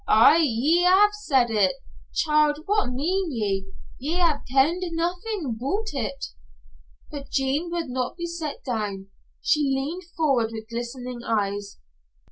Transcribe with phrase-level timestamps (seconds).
[0.07, 1.73] "Ye ha'e aye said it?
[2.11, 3.67] Child, what mean ye?
[3.99, 6.25] Ye ha'e kenned naethin' aboot it."
[7.11, 9.11] But Jean would not be set down.
[9.43, 11.77] She leaned forward with glistening eyes.